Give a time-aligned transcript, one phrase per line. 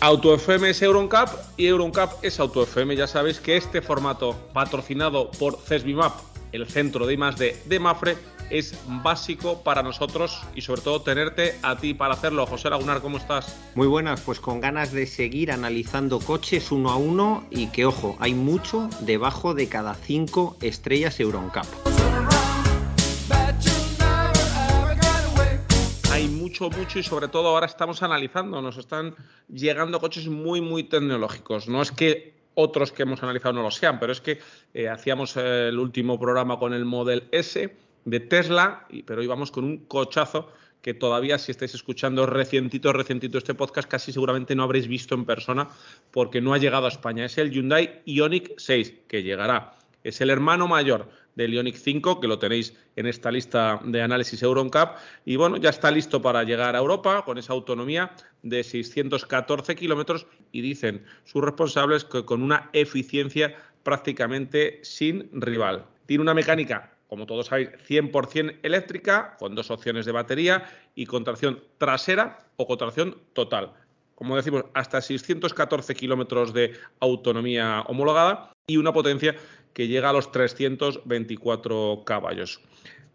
[0.00, 2.96] Auto FM es Euroncap y Euroncap es Auto FM.
[2.96, 6.14] Ya sabéis que este formato patrocinado por CESBIMAP,
[6.50, 8.16] el centro de I+D de Mafre,
[8.50, 12.46] es básico para nosotros y sobre todo tenerte a ti para hacerlo.
[12.46, 13.56] José Lagunar, ¿cómo estás?
[13.74, 18.16] Muy buenas, pues con ganas de seguir analizando coches uno a uno y que ojo,
[18.20, 21.66] hay mucho debajo de cada cinco estrellas Euroncap.
[26.10, 29.14] Hay mucho, mucho y sobre todo ahora estamos analizando, nos están
[29.48, 31.68] llegando coches muy, muy tecnológicos.
[31.68, 34.40] No es que otros que hemos analizado no lo sean, pero es que
[34.74, 39.86] eh, hacíamos el último programa con el Model S de Tesla, pero íbamos con un
[39.86, 40.50] cochazo
[40.82, 45.24] que todavía si estáis escuchando recientito, recientito este podcast, casi seguramente no habréis visto en
[45.24, 45.68] persona
[46.10, 47.24] porque no ha llegado a España.
[47.24, 49.76] Es el Hyundai Ioniq 6, que llegará.
[50.04, 54.42] Es el hermano mayor del Ioniq 5, que lo tenéis en esta lista de análisis
[54.42, 54.98] Euroncap.
[55.24, 60.26] Y bueno, ya está listo para llegar a Europa con esa autonomía de 614 kilómetros
[60.52, 65.86] y dicen sus responsables que con una eficiencia prácticamente sin rival.
[66.06, 70.64] Tiene una mecánica como todos sabéis, 100% eléctrica, con dos opciones de batería
[70.94, 73.72] y con tracción trasera o con tracción total.
[74.14, 79.34] Como decimos, hasta 614 kilómetros de autonomía homologada y una potencia
[79.72, 82.60] que llega a los 324 caballos.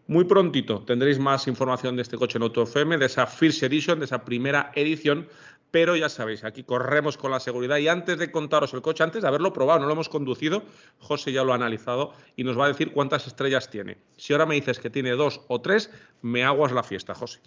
[0.08, 4.00] Muy prontito tendréis más información de este coche en Auto FM, de esa First Edition,
[4.00, 5.30] de esa primera edición,
[5.74, 9.24] pero ya sabéis, aquí corremos con la seguridad y antes de contaros el coche, antes
[9.24, 10.62] de haberlo probado, no lo hemos conducido,
[11.00, 13.98] José ya lo ha analizado y nos va a decir cuántas estrellas tiene.
[14.16, 15.90] Si ahora me dices que tiene dos o tres,
[16.22, 17.40] me aguas la fiesta, José.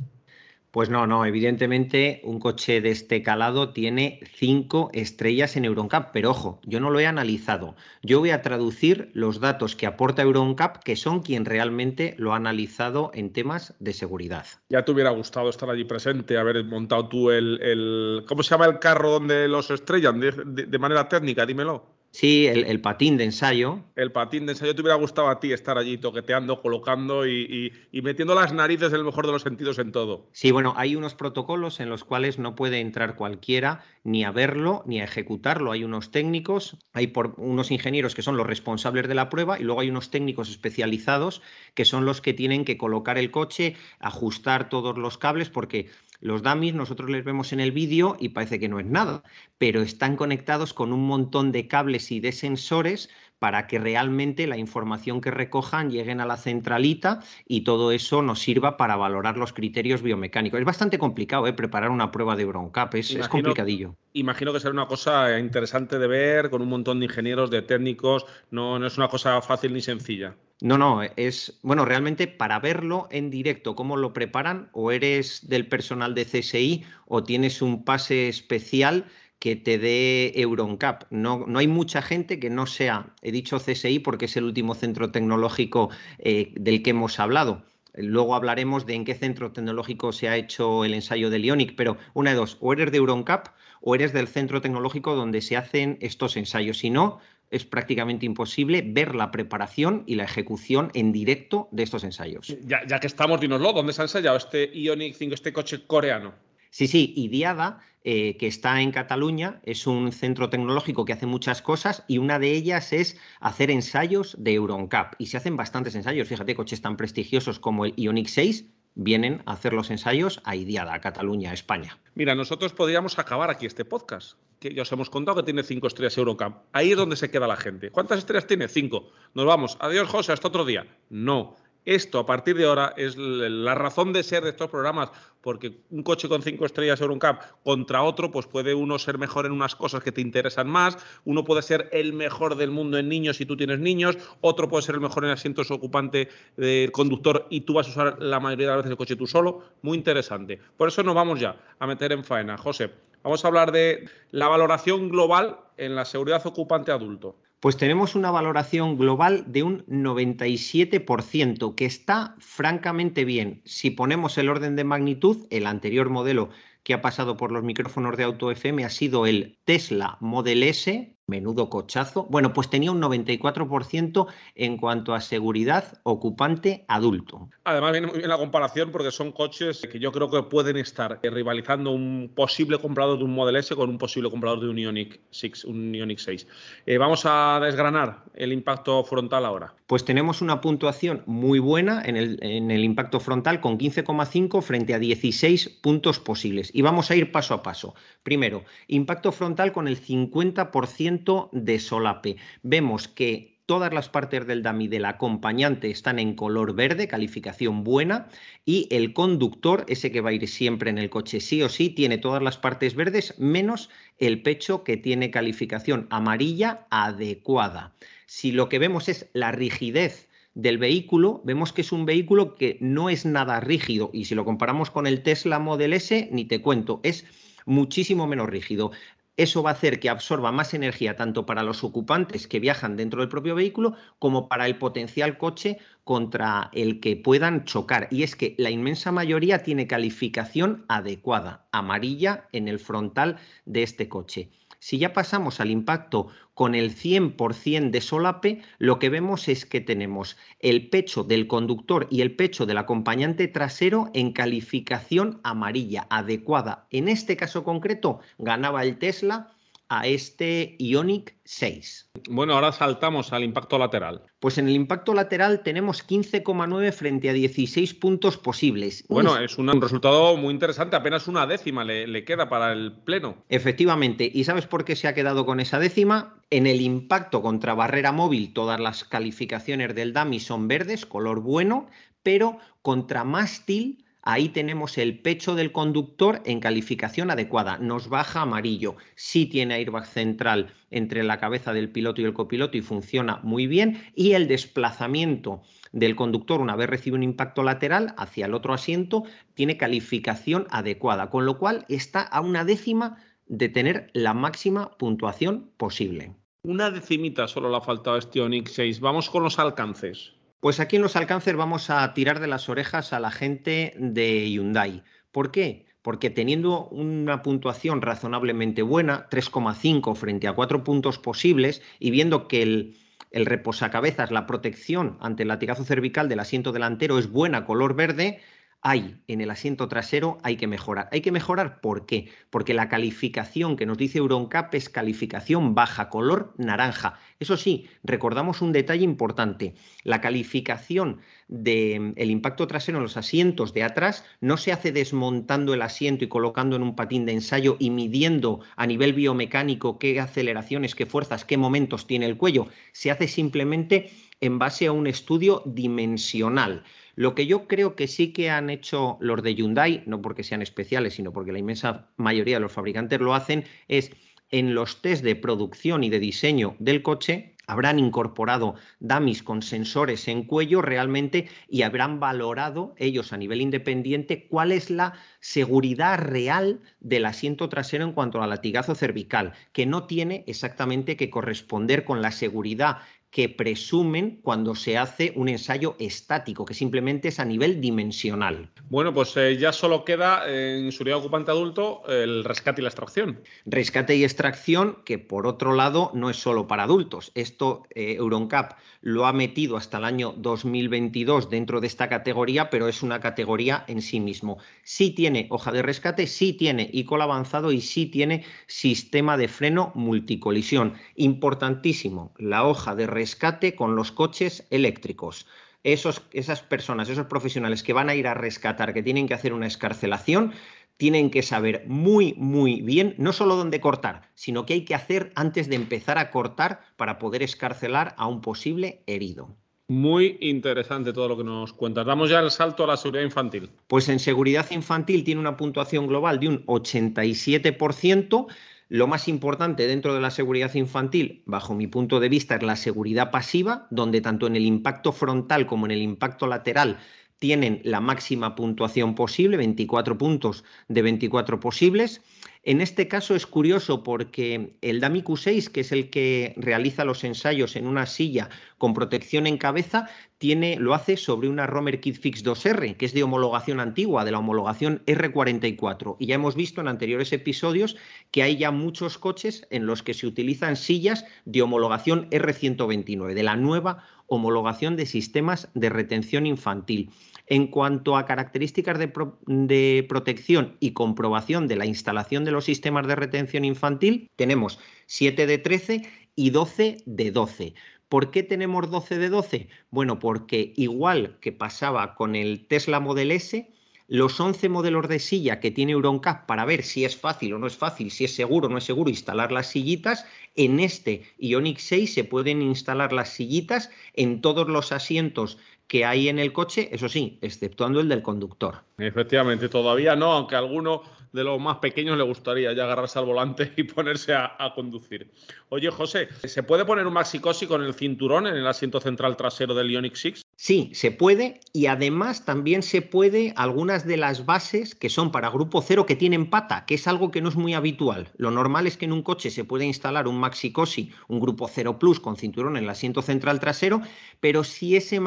[0.76, 6.32] Pues no, no, evidentemente un coche de este calado tiene cinco estrellas en EuronCap, pero
[6.32, 7.76] ojo, yo no lo he analizado.
[8.02, 12.36] Yo voy a traducir los datos que aporta EuronCap, que son quien realmente lo ha
[12.36, 14.44] analizado en temas de seguridad.
[14.68, 18.78] Ya te hubiera gustado estar allí presente, haber montado tú el, ¿cómo se llama el
[18.78, 21.46] carro donde los estrellan de manera técnica?
[21.46, 21.95] Dímelo.
[22.16, 23.80] Sí, el, patín de ensayo.
[23.94, 24.74] El patín de ensayo.
[24.74, 29.04] ¿Te hubiera gustado a ti estar allí toqueteando, colocando y, metiendo las narices en el
[29.04, 30.26] mejor de los sentidos en todo?
[30.32, 34.82] Sí, bueno, hay unos protocolos en los cuales no puede entrar cualquiera ni a verlo
[34.86, 35.72] ni a ejecutarlo.
[35.72, 39.64] Hay unos técnicos, hay por, unos ingenieros que son los responsables de la prueba y
[39.64, 41.42] luego hay unos técnicos especializados
[41.74, 45.90] que son los que tienen que colocar el coche, ajustar todos los cables, porque
[46.20, 49.22] los dummies nosotros les vemos en el vídeo y parece que no es nada,
[49.58, 54.56] pero están conectados con un montón de cables y de sensores para que realmente la
[54.56, 59.52] información que recojan lleguen a la centralita y todo eso nos sirva para valorar los
[59.52, 60.58] criterios biomecánicos.
[60.58, 61.52] Es bastante complicado ¿eh?
[61.52, 63.96] preparar una prueba de Broncap, es, es complicadillo.
[64.14, 68.24] Imagino que será una cosa interesante de ver con un montón de ingenieros, de técnicos,
[68.50, 70.34] no, no es una cosa fácil ni sencilla.
[70.62, 75.68] No, no, es, bueno, realmente para verlo en directo, cómo lo preparan, o eres del
[75.68, 79.04] personal de CSI o tienes un pase especial
[79.38, 81.04] que te dé Euroncap.
[81.10, 84.74] No, no hay mucha gente que no sea, he dicho CSI porque es el último
[84.74, 87.62] centro tecnológico eh, del que hemos hablado.
[87.92, 91.96] Luego hablaremos de en qué centro tecnológico se ha hecho el ensayo de Ionic, pero
[92.14, 93.48] una de dos, o eres de Euroncap
[93.80, 96.78] o eres del centro tecnológico donde se hacen estos ensayos.
[96.78, 97.20] Si no,
[97.50, 102.56] es prácticamente imposible ver la preparación y la ejecución en directo de estos ensayos.
[102.66, 106.34] Ya, que estamos, dinoslo, ¿dónde se ha ensayado este Ioniq 5, este coche coreano?
[106.70, 111.62] Sí, sí, IDIADA, eh, que está en Cataluña, es un centro tecnológico que hace muchas
[111.62, 115.14] cosas y una de ellas es hacer ensayos de Euroncap.
[115.18, 119.52] Y se hacen bastantes ensayos, fíjate, coches tan prestigiosos como el Ioniq 6 vienen a
[119.52, 121.98] hacer los ensayos a Idiada, Cataluña, España.
[122.14, 125.86] Mira, nosotros podríamos acabar aquí este podcast, que ya os hemos contado que tiene cinco
[125.86, 126.56] estrellas Eurocamp.
[126.72, 127.90] Ahí es donde se queda la gente.
[127.90, 128.68] ¿Cuántas estrellas tiene?
[128.68, 129.10] Cinco.
[129.34, 129.76] Nos vamos.
[129.80, 130.86] Adiós, José, hasta otro día.
[131.10, 131.56] No.
[131.86, 136.02] Esto, a partir de ahora, es la razón de ser de estos programas, porque un
[136.02, 140.02] coche con cinco estrellas Euroncap contra otro, pues puede uno ser mejor en unas cosas
[140.02, 143.56] que te interesan más, uno puede ser el mejor del mundo en niños si tú
[143.56, 147.86] tienes niños, otro puede ser el mejor en asientos ocupante del conductor y tú vas
[147.86, 149.62] a usar la mayoría de las veces el coche tú solo.
[149.82, 150.58] Muy interesante.
[150.76, 152.58] Por eso nos vamos ya a meter en faena.
[152.58, 152.90] José,
[153.22, 157.36] vamos a hablar de la valoración global en la seguridad ocupante adulto.
[157.60, 163.62] Pues tenemos una valoración global de un 97%, que está francamente bien.
[163.64, 166.50] Si ponemos el orden de magnitud, el anterior modelo
[166.82, 171.15] que ha pasado por los micrófonos de Auto FM ha sido el Tesla Model S,
[171.28, 172.28] Menudo cochazo.
[172.30, 177.48] Bueno, pues tenía un 94% en cuanto a seguridad ocupante adulto.
[177.64, 181.18] Además, viene muy bien la comparación porque son coches que yo creo que pueden estar
[181.24, 185.18] rivalizando un posible comprador de un Model S con un posible comprador de un Ioniq
[185.30, 185.64] 6.
[185.64, 186.46] Un Ioniq 6.
[186.86, 189.74] Eh, vamos a desgranar el impacto frontal ahora.
[189.88, 194.94] Pues tenemos una puntuación muy buena en el, en el impacto frontal con 15,5 frente
[194.94, 196.70] a 16 puntos posibles.
[196.72, 197.96] Y vamos a ir paso a paso.
[198.22, 201.15] Primero, impacto frontal con el 50%
[201.52, 202.36] de solape.
[202.62, 208.28] Vemos que todas las partes del dummy del acompañante están en color verde, calificación buena,
[208.64, 211.90] y el conductor, ese que va a ir siempre en el coche sí o sí,
[211.90, 217.92] tiene todas las partes verdes menos el pecho que tiene calificación amarilla adecuada.
[218.26, 222.78] Si lo que vemos es la rigidez del vehículo, vemos que es un vehículo que
[222.80, 226.62] no es nada rígido y si lo comparamos con el Tesla Model S, ni te
[226.62, 227.24] cuento, es
[227.66, 228.92] muchísimo menos rígido.
[229.36, 233.20] Eso va a hacer que absorba más energía tanto para los ocupantes que viajan dentro
[233.20, 238.08] del propio vehículo como para el potencial coche contra el que puedan chocar.
[238.10, 244.08] Y es que la inmensa mayoría tiene calificación adecuada, amarilla en el frontal de este
[244.08, 244.50] coche.
[244.78, 249.80] Si ya pasamos al impacto con el 100% de solape, lo que vemos es que
[249.80, 256.86] tenemos el pecho del conductor y el pecho del acompañante trasero en calificación amarilla adecuada.
[256.90, 259.55] En este caso concreto ganaba el Tesla
[259.88, 262.10] a este Ionic 6.
[262.28, 264.22] Bueno, ahora saltamos al impacto lateral.
[264.40, 269.04] Pues en el impacto lateral tenemos 15,9 frente a 16 puntos posibles.
[269.08, 273.44] Bueno, es un resultado muy interesante, apenas una décima le, le, queda para el pleno.
[273.48, 276.40] Efectivamente, ¿y sabes por qué se ha quedado con esa décima?
[276.50, 281.88] En el impacto contra barrera móvil, todas las calificaciones del DAMI son verdes, color bueno,
[282.22, 287.78] pero contra mástil Ahí tenemos el pecho del conductor en calificación adecuada.
[287.78, 288.96] Nos baja amarillo.
[289.14, 293.68] Sí tiene airbag central entre la cabeza del piloto y el copiloto y funciona muy
[293.68, 294.02] bien.
[294.16, 295.62] Y el desplazamiento
[295.92, 299.22] del conductor una vez recibe un impacto lateral hacia el otro asiento
[299.54, 301.30] tiene calificación adecuada.
[301.30, 306.34] Con lo cual está a una décima de tener la máxima puntuación posible.
[306.64, 308.98] Una decimita solo le ha faltado a este Onix 6.
[308.98, 310.35] Vamos con los alcances.
[310.66, 314.50] Pues aquí en los alcances vamos a tirar de las orejas a la gente de
[314.50, 315.04] Hyundai.
[315.30, 315.86] ¿Por qué?
[316.02, 322.62] Porque teniendo una puntuación razonablemente buena, 3,5 frente a 4 puntos posibles, y viendo que
[322.62, 322.96] el,
[323.30, 328.40] el reposacabezas, la protección ante el latigazo cervical del asiento delantero es buena, color verde,
[328.88, 331.08] hay en el asiento trasero, hay que mejorar.
[331.10, 332.28] Hay que mejorar, ¿por qué?
[332.50, 337.18] Porque la calificación que nos dice EuronCap es calificación baja, color naranja.
[337.40, 339.74] Eso sí, recordamos un detalle importante.
[340.04, 341.18] La calificación
[341.48, 346.28] del impacto trasero en los asientos de atrás no se hace desmontando el asiento y
[346.28, 351.44] colocando en un patín de ensayo y midiendo a nivel biomecánico qué aceleraciones, qué fuerzas,
[351.44, 352.68] qué momentos tiene el cuello.
[352.92, 354.10] Se hace simplemente
[354.40, 356.84] en base a un estudio dimensional.
[357.16, 360.60] Lo que yo creo que sí que han hecho los de Hyundai, no porque sean
[360.60, 364.12] especiales, sino porque la inmensa mayoría de los fabricantes lo hacen, es
[364.50, 370.28] en los test de producción y de diseño del coche, habrán incorporado dummies con sensores
[370.28, 376.80] en cuello realmente y habrán valorado ellos a nivel independiente cuál es la seguridad real
[377.00, 382.22] del asiento trasero en cuanto al latigazo cervical, que no tiene exactamente que corresponder con
[382.22, 382.98] la seguridad
[383.36, 388.70] que presumen cuando se hace un ensayo estático, que simplemente es a nivel dimensional.
[388.88, 393.42] Bueno, pues eh, ya solo queda en seguridad ocupante adulto el rescate y la extracción.
[393.66, 397.30] Rescate y extracción, que por otro lado no es solo para adultos.
[397.34, 402.88] Esto eh, Euroncap lo ha metido hasta el año 2022 dentro de esta categoría, pero
[402.88, 404.56] es una categoría en sí mismo.
[404.82, 409.92] Sí tiene hoja de rescate, sí tiene ICOL avanzado y sí tiene sistema de freno
[409.94, 410.94] multicolisión.
[411.16, 415.48] Importantísimo, la hoja de rescate rescate con los coches eléctricos.
[415.82, 419.52] Esos, esas personas, esos profesionales que van a ir a rescatar, que tienen que hacer
[419.52, 420.52] una escarcelación,
[420.96, 425.32] tienen que saber muy, muy bien no solo dónde cortar, sino qué hay que hacer
[425.34, 429.56] antes de empezar a cortar para poder escarcelar a un posible herido.
[429.88, 432.06] Muy interesante todo lo que nos cuentas.
[432.06, 433.70] Damos ya el salto a la seguridad infantil.
[433.88, 438.46] Pues en seguridad infantil tiene una puntuación global de un 87%.
[438.88, 442.76] Lo más importante dentro de la seguridad infantil, bajo mi punto de vista, es la
[442.76, 446.98] seguridad pasiva, donde tanto en el impacto frontal como en el impacto lateral
[447.40, 452.22] tienen la máxima puntuación posible, 24 puntos de 24 posibles.
[452.66, 457.22] En este caso es curioso porque el DAMI Q6, que es el que realiza los
[457.22, 462.18] ensayos en una silla con protección en cabeza, tiene, lo hace sobre una Romer Kit
[462.18, 466.16] Fix 2R, que es de homologación antigua, de la homologación R44.
[466.18, 467.96] Y ya hemos visto en anteriores episodios
[468.32, 473.42] que hay ya muchos coches en los que se utilizan sillas de homologación R129, de
[473.44, 477.12] la nueva homologación de sistemas de retención infantil.
[477.46, 483.14] En cuanto a características de, protección y comprobación de la instalación de los sistemas de
[483.14, 486.02] retención infantil, tenemos 7 de 13
[486.34, 487.74] y 12 de 12.
[488.08, 489.68] ¿Por qué tenemos 12 de 12?
[489.90, 493.70] Bueno, porque igual que pasaba con el Tesla Model S,
[494.08, 497.66] los 11 modelos de silla que tiene EuronCap para ver si es fácil o no
[497.66, 500.24] es fácil, si es seguro o no es seguro instalar las sillitas,
[500.54, 506.28] en este Ioniq 6 se pueden instalar las sillitas en todos los asientos que hay
[506.28, 508.82] en el coche, eso sí, exceptuando el del conductor.
[508.98, 511.02] Efectivamente, todavía no, aunque a alguno
[511.36, 515.30] de los más pequeños le gustaría ya agarrarse al volante y ponerse a, conducir.
[515.68, 519.74] Oye, José, ¿se puede poner un maxicosi con el cinturón en el asiento central trasero
[519.74, 520.42] del Ioniq 6?
[520.58, 525.50] Sí, se puede y además también se puede algunas de las bases que son para
[525.50, 528.30] grupo cero que tienen pata, que es algo que no es muy habitual.
[528.38, 531.98] Lo normal es que en un coche se puede instalar un maxicosi, un grupo cero
[531.98, 534.00] plus con cinturón en el asiento central trasero,
[534.40, 535.20] pero si ese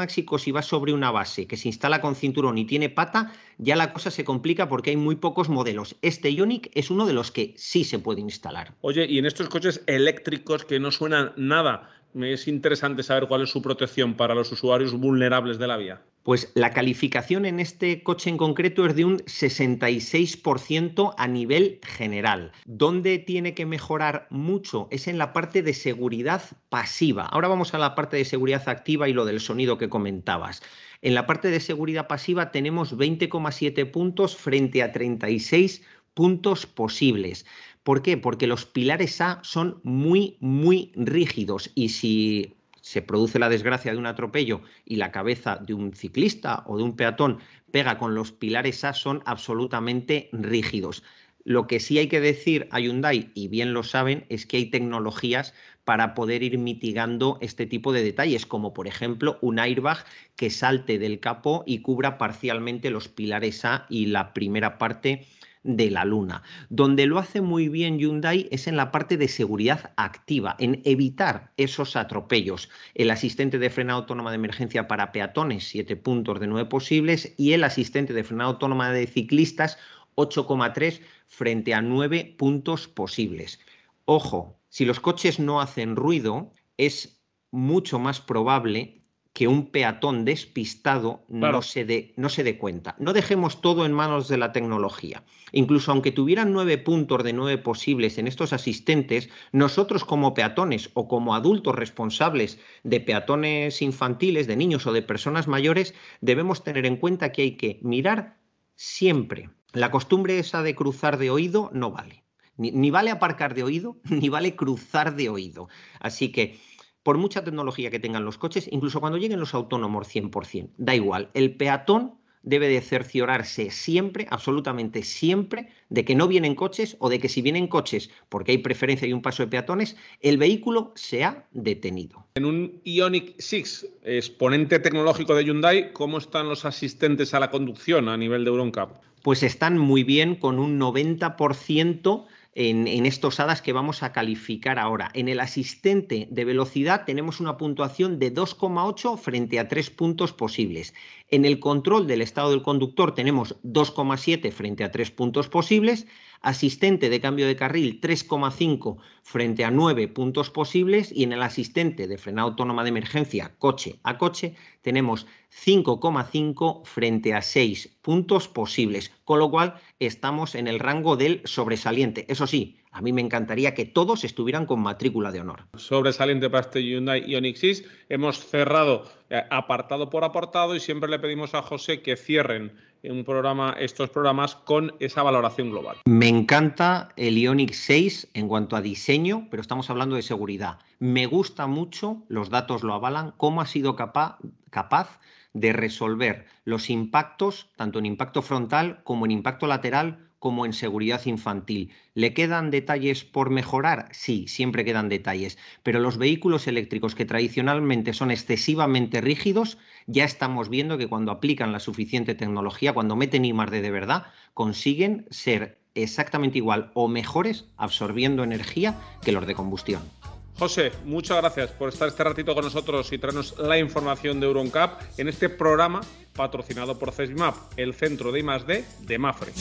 [0.52, 4.12] va sobre una base que se instala con cinturón y tiene pata, ya la cosa
[4.12, 5.96] se complica porque hay muy pocos modelos.
[6.02, 8.74] Este Ionic es uno de los que sí se puede instalar.
[8.82, 13.50] Oye, y en estos coches eléctricos que no suenan nada, es interesante saber cuál es
[13.50, 16.02] su protección para los usuarios vulnerables de la vía.
[16.24, 22.52] Pues la calificación en este coche en concreto es de un 66% a nivel general.
[22.66, 24.88] ¿Dónde tiene que mejorar mucho?
[24.92, 27.26] Es en la parte de seguridad pasiva.
[27.26, 30.62] Ahora vamos a la parte de seguridad activa y lo del sonido que comentabas.
[31.02, 35.82] En la parte de seguridad pasiva tenemos 20,7 puntos frente a 36
[36.20, 37.46] puntos posibles.
[37.82, 38.18] ¿Por qué?
[38.18, 43.98] Porque los pilares A son muy, muy rígidos y si se produce la desgracia de
[43.98, 47.40] un atropello y la cabeza de un ciclista o de un peatón
[47.72, 51.04] pega con los pilares A son absolutamente rígidos.
[51.46, 54.66] Lo que sí hay que decir a Hyundai, y bien lo saben, es que hay
[54.66, 55.54] tecnologías
[55.90, 60.06] para poder ir mitigando este tipo de detalles, como por ejemplo un airbag
[60.36, 65.26] que salte del capó y cubra parcialmente los pilares A y la primera parte
[65.64, 66.44] de la Luna.
[66.70, 71.54] Donde lo hace muy bien Hyundai es en la parte de seguridad activa, en evitar
[71.58, 72.70] esos atropellos.
[72.94, 77.54] El asistente de frenado autónoma de emergencia para peatones, 7 puntos de 9 posibles, y
[77.54, 79.80] el asistente de frenado autónoma de ciclistas,
[80.18, 83.60] 8,3 frente a 9 puntos posibles.
[84.06, 87.22] Ojo, si los coches no hacen ruido, es
[87.52, 89.00] mucho más probable
[89.34, 92.96] que un peatón despistado no, se dé, no se dé cuenta.
[93.00, 95.24] No dejemos todo en manos de la tecnología.
[95.52, 101.08] Incluso aunque tuvieran nueve puntos de nueve posibles en estos asistentes, nosotros como peatones o
[101.08, 106.98] como adultos responsables de peatones infantiles, de niños o de personas mayores, debemos tener en
[106.98, 108.38] cuenta que hay que mirar
[108.76, 109.52] siempre.
[109.74, 112.24] La costumbre esa de cruzar de oído no vale.
[112.60, 115.70] Ni, ni vale aparcar de oído, ni vale cruzar de oído.
[116.00, 116.60] Así que
[117.02, 121.30] por mucha tecnología que tengan los coches, incluso cuando lleguen los autónomos 100%, da igual,
[121.34, 127.20] el peatón debe de cerciorarse siempre, absolutamente siempre, de que no vienen coches o de
[127.20, 131.24] que si vienen coches, porque hay preferencia y un paso de peatones, el vehículo se
[131.24, 132.28] ha detenido.
[132.36, 138.08] En un Ionic 6, exponente tecnológico de Hyundai, ¿cómo están los asistentes a la conducción
[138.08, 139.02] a nivel de EuronCap?
[139.22, 142.26] Pues están muy bien, con un 90%
[142.60, 145.10] en, estos hadas que vamos a calificar ahora.
[145.14, 150.94] En el asistente de velocidad tenemos una puntuación de 2,8 frente a 3 puntos posibles.
[151.30, 156.06] En el control del estado del conductor tenemos 2,7 frente a 3 puntos posibles
[156.42, 162.08] asistente de cambio de carril 3,5 frente a 9 puntos posibles y en el asistente
[162.08, 169.12] de frenado autónoma de emergencia coche a coche tenemos 5,5 frente a 6 puntos posibles,
[169.26, 172.26] con lo cual estamos en el rango del sobresaliente.
[172.30, 175.68] Eso sí, a mí me encantaría que todos estuvieran con matrícula de honor.
[175.76, 177.84] Sobresaliente para este Hyundai Ioniq 6.
[178.10, 183.24] Hemos cerrado eh, apartado por apartado y siempre le pedimos a José que cierren un
[183.24, 185.98] programa, estos programas con esa valoración global.
[186.06, 190.80] Me encanta el Ioniq 6 en cuanto a diseño, pero estamos hablando de seguridad.
[191.00, 194.38] Me gusta mucho, los datos lo avalan, cómo ha sido capaz,
[194.70, 195.20] capaz
[195.54, 201.26] de resolver los impactos, tanto en impacto frontal como en impacto lateral, como en seguridad
[201.26, 201.92] infantil.
[202.14, 204.08] ¿Le quedan detalles por mejorar?
[204.12, 209.78] Sí, siempre quedan detalles, pero los vehículos eléctricos que tradicionalmente son excesivamente rígidos,
[210.08, 215.26] ya estamos viendo que cuando aplican la suficiente tecnología, cuando meten I+D de verdad, consiguen
[215.30, 220.19] ser exactamente igual o mejores absorbiendo energía que los de combustión.
[220.60, 225.02] José, muchas gracias por estar este ratito con nosotros y traernos la información de EuronCap
[225.18, 226.02] en este programa
[226.34, 229.54] patrocinado por CESBIMAP, el centro de I+D de Mafre.